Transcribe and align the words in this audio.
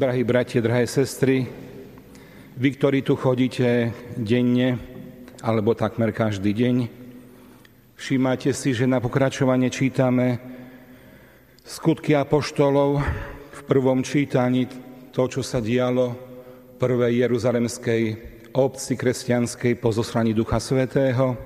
drahí 0.00 0.24
bratia, 0.24 0.64
drahé 0.64 0.88
sestry, 0.88 1.44
vy, 2.56 2.68
ktorí 2.72 3.04
tu 3.04 3.20
chodíte 3.20 3.92
denne, 4.16 4.80
alebo 5.44 5.76
takmer 5.76 6.08
každý 6.16 6.56
deň, 6.56 6.76
všímate 8.00 8.48
si, 8.56 8.72
že 8.72 8.88
na 8.88 8.96
pokračovanie 8.96 9.68
čítame 9.68 10.40
skutky 11.68 12.16
apoštolov 12.16 13.04
v 13.52 13.60
prvom 13.68 14.00
čítaní 14.00 14.72
to, 15.12 15.28
čo 15.28 15.44
sa 15.44 15.60
dialo 15.60 16.16
v 16.16 16.70
prvej 16.80 17.20
jeruzalemskej 17.20 18.02
obci 18.56 18.96
kresťanskej 18.96 19.76
po 19.76 19.92
zoslaní 19.92 20.32
Ducha 20.32 20.64
Svetého. 20.64 21.36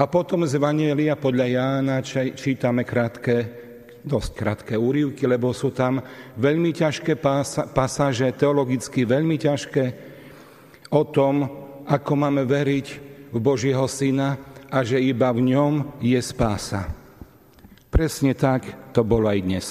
A 0.00 0.02
potom 0.08 0.48
z 0.48 0.56
Vanielia 0.56 1.12
podľa 1.12 1.44
Jána 1.44 2.00
čítame 2.40 2.88
krátke 2.88 3.65
dosť 4.06 4.30
krátke 4.38 4.74
úrivky, 4.78 5.26
lebo 5.26 5.50
sú 5.50 5.74
tam 5.74 5.98
veľmi 6.38 6.70
ťažké 6.70 7.18
pasáže, 7.74 8.30
teologicky 8.38 9.02
veľmi 9.02 9.34
ťažké, 9.34 9.84
o 10.94 11.02
tom, 11.10 11.34
ako 11.90 12.12
máme 12.14 12.46
veriť 12.46 12.86
v 13.34 13.38
Božieho 13.42 13.90
Syna 13.90 14.38
a 14.70 14.86
že 14.86 15.02
iba 15.02 15.34
v 15.34 15.50
ňom 15.50 15.98
je 15.98 16.18
spása. 16.22 16.86
Presne 17.90 18.38
tak 18.38 18.94
to 18.94 19.02
bolo 19.02 19.26
aj 19.26 19.40
dnes. 19.42 19.66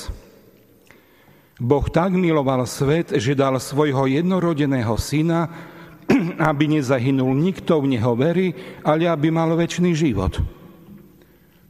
Boh 1.56 1.88
tak 1.88 2.12
miloval 2.12 2.68
svet, 2.68 3.16
že 3.16 3.32
dal 3.32 3.56
svojho 3.64 4.12
jednorodeného 4.12 5.00
syna, 5.00 5.48
aby 6.52 6.68
nezahynul 6.68 7.32
nikto 7.32 7.80
v 7.80 7.96
neho 7.96 8.12
verí, 8.12 8.52
ale 8.84 9.08
aby 9.08 9.32
mal 9.32 9.56
väčší 9.56 9.96
život. 9.96 10.36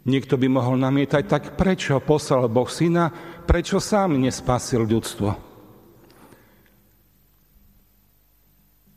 Niekto 0.05 0.38
by 0.38 0.48
mohol 0.48 0.77
namietať, 0.77 1.23
tak 1.26 1.44
prečo 1.58 1.98
poslal 1.98 2.45
Boh 2.45 2.70
syna, 2.70 3.09
prečo 3.50 3.82
sám 3.82 4.22
nespasil 4.22 4.86
ľudstvo? 4.86 5.34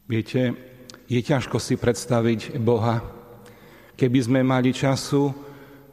Viete, 0.05 0.53
je 1.09 1.21
ťažko 1.25 1.57
si 1.57 1.81
predstaviť 1.81 2.61
Boha. 2.61 3.01
Keby 3.97 4.19
sme 4.21 4.41
mali 4.45 4.77
času, 4.77 5.33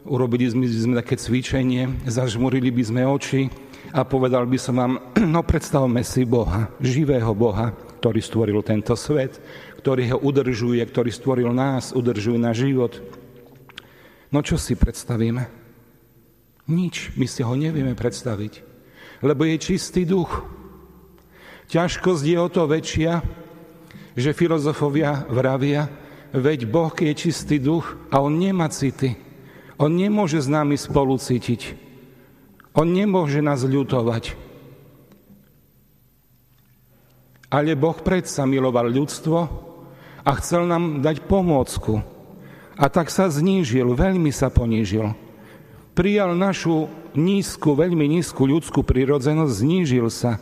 urobili 0.04 0.52
sme, 0.52 0.68
sme 0.68 1.00
také 1.00 1.16
cvičenie, 1.16 2.04
zažmurili 2.04 2.68
by 2.68 2.84
sme 2.84 3.02
oči 3.08 3.48
a 3.96 4.04
povedal 4.04 4.44
by 4.44 4.60
som 4.60 4.76
vám, 4.76 4.94
no 5.36 5.48
predstavme 5.48 6.04
si 6.04 6.28
Boha, 6.28 6.68
živého 6.84 7.32
Boha, 7.32 7.72
ktorý 8.04 8.20
stvoril 8.20 8.60
tento 8.68 9.00
svet, 9.00 9.40
ktorý 9.80 10.12
ho 10.12 10.18
udržuje, 10.28 10.84
ktorý 10.84 11.08
stvoril 11.08 11.56
nás, 11.56 11.96
udržuje 11.96 12.36
na 12.36 12.52
život, 12.52 13.00
No 14.36 14.44
čo 14.44 14.60
si 14.60 14.76
predstavíme? 14.76 15.48
Nič, 16.68 17.16
my 17.16 17.24
si 17.24 17.40
ho 17.40 17.56
nevieme 17.56 17.96
predstaviť, 17.96 18.54
lebo 19.24 19.48
je 19.48 19.56
čistý 19.64 20.04
duch. 20.04 20.44
Ťažkosť 21.72 22.24
je 22.28 22.38
o 22.44 22.52
to 22.52 22.68
väčšia, 22.68 23.24
že 24.20 24.36
filozofovia 24.36 25.24
vravia, 25.32 25.88
veď 26.36 26.68
Boh 26.68 26.92
je 26.92 27.16
čistý 27.16 27.64
duch 27.64 27.96
a 28.12 28.20
on 28.20 28.36
nemá 28.36 28.68
city. 28.68 29.16
On 29.80 29.88
nemôže 29.88 30.44
s 30.44 30.52
nami 30.52 30.76
spolu 30.76 31.16
cítiť. 31.16 31.80
On 32.76 32.84
nemôže 32.84 33.40
nás 33.40 33.64
ľutovať. 33.64 34.36
Ale 37.56 37.72
Boh 37.80 37.96
predsa 38.04 38.44
miloval 38.44 38.92
ľudstvo 38.92 39.38
a 40.28 40.32
chcel 40.44 40.68
nám 40.68 41.00
dať 41.00 41.24
pomôcku, 41.24 42.15
a 42.76 42.86
tak 42.92 43.08
sa 43.08 43.32
znížil, 43.32 43.96
veľmi 43.96 44.32
sa 44.36 44.52
ponížil. 44.52 45.16
Prijal 45.96 46.36
našu 46.36 46.92
nízku, 47.16 47.72
veľmi 47.72 48.20
nízku 48.20 48.44
ľudskú 48.44 48.84
prirodzenosť, 48.84 49.54
znížil 49.64 50.12
sa 50.12 50.38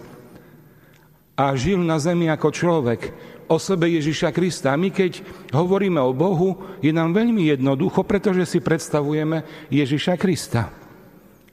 a 1.34 1.53
žil 1.58 1.81
na 1.81 1.98
zemi 1.98 2.30
ako 2.30 2.50
človek, 2.53 3.02
osobe 3.50 3.90
Ježiša 3.90 4.30
Krista. 4.34 4.73
A 4.73 4.80
my 4.80 4.90
keď 4.90 5.22
hovoríme 5.53 6.02
o 6.02 6.14
Bohu, 6.14 6.78
je 6.81 6.94
nám 6.94 7.14
veľmi 7.14 7.53
jednoducho, 7.53 8.06
pretože 8.06 8.45
si 8.50 8.59
predstavujeme 8.62 9.69
Ježiša 9.69 10.18
Krista. 10.18 10.69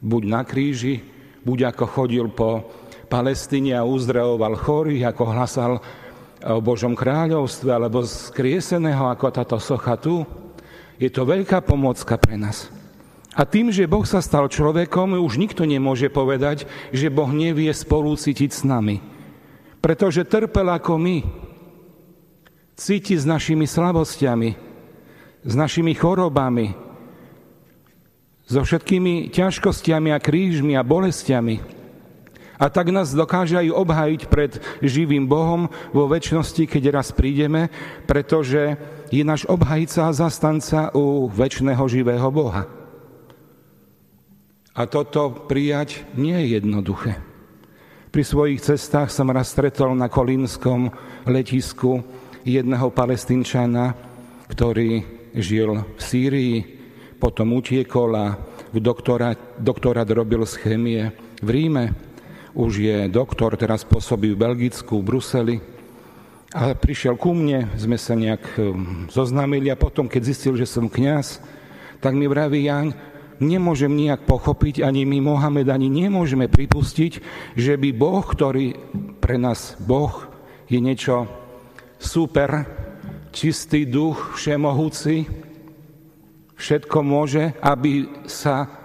Buď 0.00 0.22
na 0.28 0.42
kríži, 0.44 1.04
buď 1.44 1.76
ako 1.76 1.84
chodil 1.88 2.26
po 2.32 2.64
Palestíne 3.08 3.76
a 3.76 3.84
uzdravoval 3.84 4.56
chorých, 4.56 5.12
ako 5.12 5.24
hlasal 5.28 5.72
o 6.40 6.60
Božom 6.64 6.96
kráľovstve, 6.96 7.68
alebo 7.68 8.00
skrieseného 8.00 9.12
ako 9.12 9.26
táto 9.28 9.58
socha 9.60 10.00
tu, 10.00 10.24
je 11.00 11.08
to 11.08 11.24
veľká 11.24 11.64
pomocka 11.64 12.20
pre 12.20 12.36
nás. 12.36 12.68
A 13.32 13.48
tým, 13.48 13.72
že 13.72 13.88
Boh 13.88 14.04
sa 14.04 14.20
stal 14.20 14.52
človekom, 14.52 15.16
už 15.16 15.40
nikto 15.40 15.64
nemôže 15.64 16.12
povedať, 16.12 16.68
že 16.92 17.08
Boh 17.08 17.32
nevie 17.32 17.72
spolu 17.72 18.12
cítiť 18.12 18.50
s 18.52 18.62
nami. 18.68 19.00
Pretože 19.80 20.28
trpel 20.28 20.68
ako 20.68 21.00
my. 21.00 21.18
Cíti 22.76 23.16
s 23.16 23.24
našimi 23.24 23.64
slabosťami, 23.64 24.50
s 25.46 25.52
našimi 25.56 25.96
chorobami, 25.96 26.76
so 28.50 28.66
všetkými 28.66 29.30
ťažkostiami 29.30 30.10
a 30.10 30.18
krížmi 30.18 30.74
a 30.74 30.82
bolestiami. 30.82 31.79
A 32.60 32.68
tak 32.68 32.92
nás 32.92 33.16
dokáže 33.16 33.56
aj 33.56 33.72
obhajiť 33.72 34.22
pred 34.28 34.60
živým 34.84 35.24
Bohom 35.24 35.72
vo 35.96 36.04
väčšnosti, 36.04 36.68
keď 36.68 37.00
raz 37.00 37.08
prídeme, 37.08 37.72
pretože 38.04 38.76
je 39.08 39.24
náš 39.24 39.48
obhajca 39.48 40.12
a 40.12 40.12
zastanca 40.12 40.92
u 40.92 41.24
väčšného 41.32 41.80
živého 41.88 42.28
Boha. 42.28 42.68
A 44.76 44.84
toto 44.84 45.48
prijať 45.48 46.04
nie 46.20 46.36
je 46.36 46.60
jednoduché. 46.60 47.16
Pri 48.12 48.22
svojich 48.28 48.60
cestách 48.60 49.08
som 49.08 49.32
raz 49.32 49.48
stretol 49.48 49.96
na 49.96 50.12
Kolínskom 50.12 50.92
letisku 51.24 52.04
jedného 52.44 52.92
palestínčana, 52.92 53.96
ktorý 54.52 55.00
žil 55.32 55.80
v 55.96 56.00
Sýrii, 56.00 56.56
potom 57.16 57.56
utiekol 57.56 58.10
a 58.12 58.36
doktorát 59.56 60.08
robil 60.12 60.44
z 60.44 60.54
chémie 60.60 61.02
v 61.40 61.48
Ríme 61.48 62.09
už 62.54 62.72
je 62.82 62.96
doktor, 63.06 63.54
teraz 63.54 63.86
pôsobí 63.86 64.34
v 64.34 64.40
Belgicku, 64.40 64.98
v 64.98 65.06
Bruseli. 65.06 65.56
A 66.50 66.74
prišiel 66.74 67.14
ku 67.14 67.30
mne, 67.30 67.70
sme 67.78 67.94
sa 67.94 68.18
nejak 68.18 68.42
um, 68.58 69.06
zoznámili 69.06 69.70
a 69.70 69.78
potom, 69.78 70.10
keď 70.10 70.22
zistil, 70.34 70.58
že 70.58 70.66
som 70.66 70.90
kňaz, 70.90 71.38
tak 72.02 72.18
mi 72.18 72.26
vraví, 72.26 72.66
Jaň, 72.66 72.90
nemôžem 73.38 73.94
nijak 73.94 74.26
pochopiť, 74.26 74.82
ani 74.82 75.06
my 75.06 75.22
Mohamed, 75.22 75.70
ani 75.70 75.86
nemôžeme 75.86 76.50
pripustiť, 76.50 77.12
že 77.54 77.78
by 77.78 77.94
Boh, 77.94 78.26
ktorý 78.26 78.74
pre 79.22 79.38
nás 79.38 79.78
Boh 79.78 80.26
je 80.66 80.82
niečo 80.82 81.30
super, 82.02 82.66
čistý 83.30 83.86
duch, 83.86 84.34
všemohúci, 84.34 85.30
všetko 86.58 86.98
môže, 87.06 87.54
aby 87.62 88.26
sa 88.26 88.79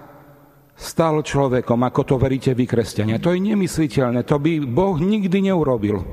stal 0.75 1.24
človekom, 1.24 1.80
ako 1.88 2.02
to 2.03 2.16
veríte 2.19 2.52
vy, 2.52 2.68
kresťania. 2.68 3.24
To 3.24 3.31
je 3.31 3.40
nemysliteľné, 3.40 4.28
to 4.28 4.36
by 4.38 4.59
Boh 4.62 5.00
nikdy 5.00 5.47
neurobil. 5.47 6.03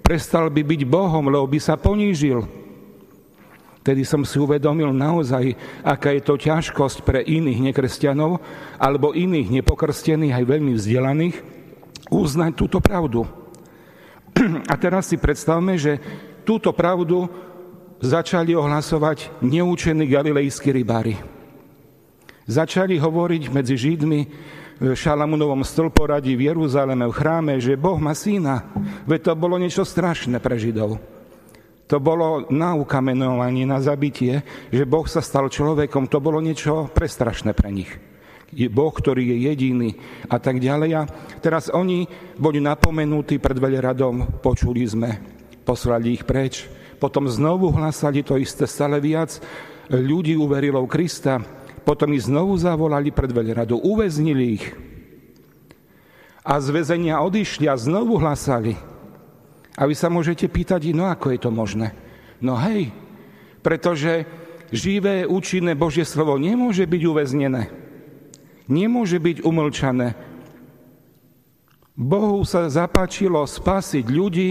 Prestal 0.00 0.54
by 0.54 0.62
byť 0.62 0.82
Bohom, 0.86 1.26
lebo 1.26 1.50
by 1.50 1.58
sa 1.58 1.74
ponížil. 1.74 2.46
Tedy 3.82 4.02
som 4.02 4.26
si 4.26 4.38
uvedomil 4.38 4.90
naozaj, 4.90 5.54
aká 5.82 6.14
je 6.14 6.22
to 6.22 6.34
ťažkosť 6.38 7.06
pre 7.06 7.22
iných 7.22 7.70
nekresťanov 7.70 8.42
alebo 8.82 9.14
iných 9.14 9.62
nepokrstených, 9.62 10.34
aj 10.34 10.44
veľmi 10.46 10.72
vzdelaných, 10.74 11.36
uznať 12.10 12.52
túto 12.54 12.78
pravdu. 12.82 13.26
A 14.70 14.74
teraz 14.78 15.10
si 15.10 15.18
predstavme, 15.18 15.78
že 15.78 15.98
túto 16.46 16.70
pravdu 16.74 17.30
začali 18.02 18.54
ohlasovať 18.54 19.42
neúčení 19.42 20.06
galilejskí 20.06 20.70
rybári. 20.70 21.35
Začali 22.46 22.94
hovoriť 22.94 23.50
medzi 23.50 23.74
Židmi 23.74 24.20
v 24.78 24.94
Šalamunovom 24.94 25.66
stĺporadí 25.66 26.38
v 26.38 26.54
Jeruzaleme, 26.54 27.02
v 27.10 27.16
chráme, 27.18 27.58
že 27.58 27.74
Boh 27.74 27.98
má 27.98 28.14
syna. 28.14 28.62
Veď 29.02 29.20
to 29.26 29.32
bolo 29.34 29.58
niečo 29.58 29.82
strašné 29.82 30.38
pre 30.38 30.54
Židov. 30.54 31.02
To 31.90 31.98
bolo 31.98 32.46
na 32.54 32.78
ukamenovanie, 32.78 33.66
na 33.66 33.82
zabitie, 33.82 34.46
že 34.70 34.86
Boh 34.86 35.10
sa 35.10 35.18
stal 35.26 35.50
človekom, 35.50 36.06
to 36.06 36.22
bolo 36.22 36.38
niečo 36.38 36.86
prestrašné 36.94 37.50
pre 37.50 37.74
nich. 37.74 37.90
Je 38.54 38.70
Boh, 38.70 38.94
ktorý 38.94 39.26
je 39.26 39.50
jediný 39.50 39.90
a 40.30 40.38
tak 40.38 40.62
ďalej. 40.62 40.90
A 40.94 41.02
teraz 41.42 41.66
oni 41.66 42.06
boli 42.38 42.62
napomenutí 42.62 43.42
pred 43.42 43.58
veľradom, 43.58 44.38
počuli 44.38 44.86
sme, 44.86 45.18
poslali 45.66 46.14
ich 46.14 46.22
preč. 46.22 46.70
Potom 47.02 47.26
znovu 47.26 47.74
hlasali 47.74 48.22
to 48.22 48.38
isté 48.38 48.70
stále 48.70 49.02
viac. 49.02 49.34
Ľudí 49.90 50.38
uverilo 50.38 50.78
v 50.86 50.90
Krista, 50.94 51.42
potom 51.86 52.10
ich 52.18 52.26
znovu 52.26 52.58
zavolali 52.58 53.14
pred 53.14 53.30
veľradu, 53.30 53.78
uväznili 53.78 54.58
ich. 54.58 54.66
A 56.42 56.58
z 56.58 56.74
väzenia 56.74 57.22
odišli 57.22 57.70
a 57.70 57.78
znovu 57.78 58.18
hlasali. 58.18 58.74
A 59.78 59.86
vy 59.86 59.94
sa 59.94 60.10
môžete 60.10 60.50
pýtať, 60.50 60.90
no 60.90 61.06
ako 61.06 61.30
je 61.30 61.38
to 61.38 61.50
možné? 61.54 61.94
No 62.42 62.58
hej, 62.58 62.90
pretože 63.62 64.26
živé, 64.74 65.22
účinné 65.30 65.78
Božie 65.78 66.02
slovo 66.02 66.34
nemôže 66.42 66.82
byť 66.82 67.02
uväznené. 67.06 67.70
Nemôže 68.66 69.22
byť 69.22 69.46
umlčané. 69.46 70.18
Bohu 71.94 72.42
sa 72.42 72.66
zapáčilo 72.66 73.46
spasiť 73.46 74.06
ľudí 74.10 74.48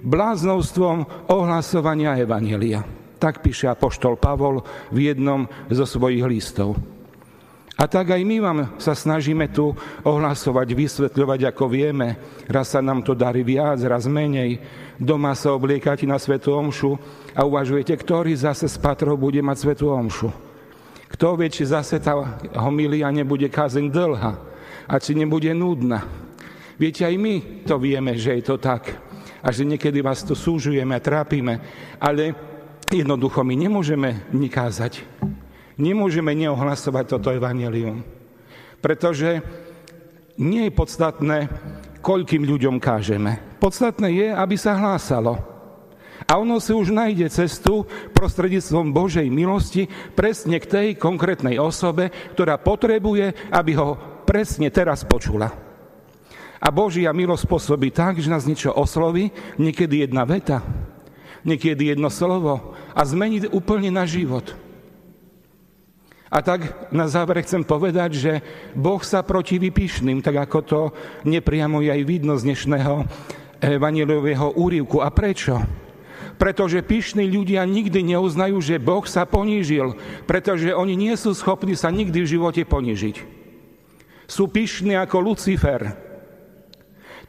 bláznovstvom 0.00 1.28
ohlasovania 1.28 2.16
Evanielia. 2.16 2.99
Tak 3.20 3.44
píše 3.44 3.68
apoštol 3.68 4.16
Pavol 4.16 4.64
v 4.88 5.12
jednom 5.12 5.44
zo 5.68 5.84
svojich 5.84 6.24
listov. 6.24 6.80
A 7.80 7.88
tak 7.88 8.12
aj 8.12 8.20
my 8.28 8.36
vám 8.44 8.58
sa 8.76 8.92
snažíme 8.92 9.48
tu 9.48 9.72
ohlasovať, 10.04 10.68
vysvetľovať, 10.68 11.48
ako 11.48 11.64
vieme. 11.64 12.16
Raz 12.44 12.76
sa 12.76 12.84
nám 12.84 13.00
to 13.00 13.16
darí 13.16 13.40
viac, 13.40 13.80
raz 13.88 14.04
menej. 14.04 14.60
Doma 15.00 15.32
sa 15.32 15.56
obliekate 15.56 16.04
na 16.04 16.20
Svetu 16.20 16.52
Omšu 16.52 16.92
a 17.32 17.40
uvažujete, 17.40 17.96
ktorý 17.96 18.36
zase 18.36 18.68
z 18.68 18.76
patrov 18.76 19.16
bude 19.16 19.40
mať 19.40 19.56
Svetu 19.64 19.88
Omšu. 19.88 20.28
Kto 21.16 21.40
vie, 21.40 21.48
či 21.48 21.64
zase 21.64 21.96
tá 22.04 22.12
homilia 22.60 23.08
nebude 23.08 23.48
kázeň 23.48 23.88
dlhá 23.88 24.32
a 24.84 24.94
či 25.00 25.16
nebude 25.16 25.48
nudná. 25.56 26.04
Viete, 26.76 27.08
aj 27.08 27.16
my 27.16 27.64
to 27.64 27.80
vieme, 27.80 28.12
že 28.12 28.40
je 28.40 28.42
to 28.44 28.60
tak. 28.60 28.92
A 29.40 29.48
že 29.48 29.64
niekedy 29.64 30.04
vás 30.04 30.20
to 30.20 30.36
súžujeme 30.36 30.92
a 30.92 31.00
trápime. 31.00 31.64
Ale 31.96 32.49
jednoducho 32.90 33.46
my 33.46 33.54
nemôžeme 33.54 34.26
nikázať. 34.34 35.06
Nemôžeme 35.80 36.34
neohlasovať 36.36 37.04
toto 37.16 37.32
evanelium. 37.32 38.04
Pretože 38.82 39.40
nie 40.36 40.68
je 40.68 40.72
podstatné, 40.72 41.38
koľkým 42.00 42.44
ľuďom 42.44 42.80
kážeme. 42.80 43.60
Podstatné 43.60 44.08
je, 44.12 44.28
aby 44.32 44.56
sa 44.56 44.76
hlásalo. 44.76 45.36
A 46.28 46.36
ono 46.36 46.60
si 46.60 46.72
už 46.72 46.92
nájde 46.92 47.32
cestu 47.32 47.84
prostredníctvom 48.12 48.92
Božej 48.92 49.28
milosti 49.32 49.88
presne 50.12 50.60
k 50.60 50.68
tej 50.68 50.88
konkrétnej 50.96 51.56
osobe, 51.56 52.12
ktorá 52.36 52.60
potrebuje, 52.60 53.52
aby 53.52 53.72
ho 53.76 53.96
presne 54.28 54.68
teraz 54.68 55.04
počula. 55.04 55.48
A 56.60 56.68
Božia 56.68 57.08
milosť 57.16 57.48
spôsobí 57.48 57.88
tak, 57.88 58.20
že 58.20 58.28
nás 58.28 58.44
niečo 58.44 58.68
osloví, 58.76 59.32
niekedy 59.56 60.04
jedna 60.04 60.28
veta, 60.28 60.60
niekedy 61.44 61.94
jedno 61.94 62.12
slovo 62.12 62.76
a 62.92 63.00
zmení 63.04 63.48
úplne 63.50 63.88
na 63.88 64.04
život. 64.04 64.52
A 66.30 66.46
tak 66.46 66.86
na 66.94 67.10
záver 67.10 67.42
chcem 67.42 67.66
povedať, 67.66 68.10
že 68.14 68.32
Boh 68.78 69.02
sa 69.02 69.26
protiví 69.26 69.74
pyšným, 69.74 70.22
tak 70.22 70.38
ako 70.38 70.58
to 70.62 70.80
nepriamo 71.26 71.82
je 71.82 71.90
aj 71.90 72.02
vidno 72.06 72.38
z 72.38 72.46
dnešného 72.46 73.02
evanielového 73.58 74.54
úrivku. 74.54 75.02
A 75.02 75.10
prečo? 75.10 75.58
Pretože 76.38 76.86
pyšní 76.86 77.26
ľudia 77.26 77.66
nikdy 77.66 78.14
neuznajú, 78.14 78.62
že 78.62 78.78
Boh 78.78 79.02
sa 79.04 79.26
ponížil, 79.26 79.98
pretože 80.24 80.70
oni 80.70 80.94
nie 80.94 81.14
sú 81.18 81.34
schopní 81.34 81.74
sa 81.74 81.90
nikdy 81.90 82.22
v 82.22 82.30
živote 82.38 82.62
ponížiť. 82.62 83.16
Sú 84.30 84.46
pyšní 84.46 84.94
ako 84.94 85.34
Lucifer. 85.34 86.09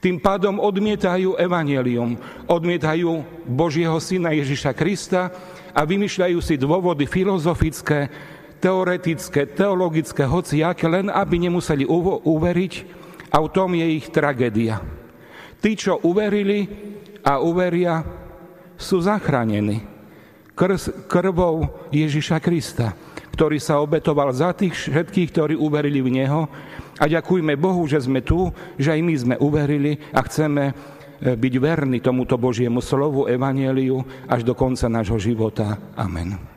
Tým 0.01 0.17
pádom 0.17 0.57
odmietajú 0.57 1.37
evanelium, 1.37 2.17
odmietajú 2.49 3.21
Božieho 3.45 4.01
syna 4.01 4.33
Ježiša 4.33 4.73
Krista 4.73 5.29
a 5.77 5.85
vymýšľajú 5.85 6.41
si 6.41 6.57
dôvody 6.57 7.05
filozofické, 7.05 8.09
teoretické, 8.57 9.45
teologické, 9.45 10.25
hociaké, 10.25 10.89
len 10.89 11.13
aby 11.13 11.45
nemuseli 11.45 11.85
uveriť 12.25 12.73
a 13.29 13.37
v 13.45 13.47
tom 13.53 13.77
je 13.77 13.87
ich 14.01 14.09
tragédia. 14.09 14.81
Tí, 15.61 15.77
čo 15.77 16.01
uverili 16.01 16.65
a 17.21 17.37
uveria, 17.37 18.01
sú 18.81 18.97
zachránení 19.05 19.85
krvou 21.05 21.69
Ježiša 21.93 22.41
Krista, 22.41 22.97
ktorý 23.37 23.61
sa 23.61 23.77
obetoval 23.77 24.33
za 24.33 24.49
tých 24.57 24.73
všetkých, 24.73 25.29
ktorí 25.29 25.53
uverili 25.53 26.01
v 26.01 26.09
Neho. 26.21 26.49
A 27.01 27.09
ďakujme 27.09 27.57
Bohu, 27.57 27.81
že 27.89 27.97
sme 28.05 28.21
tu, 28.21 28.53
že 28.77 28.93
aj 28.93 29.01
my 29.01 29.13
sme 29.17 29.35
uverili 29.41 29.97
a 30.13 30.21
chceme 30.21 30.69
e, 30.69 30.73
byť 31.33 31.53
verní 31.57 31.97
tomuto 31.97 32.37
Božiemu 32.37 32.77
slovu, 32.77 33.25
Evangeliu 33.25 34.05
až 34.29 34.45
do 34.45 34.53
konca 34.53 34.85
nášho 34.85 35.17
života. 35.17 35.81
Amen. 35.97 36.50